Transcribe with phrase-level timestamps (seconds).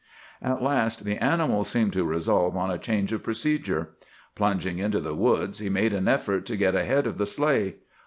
[0.41, 3.89] "At last the animal seemed to resolve on a change of procedure.
[4.33, 7.75] Plunging into the woods, he made an effort to get ahead of the sleigh.